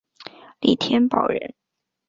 [0.61, 1.53] 李添保人。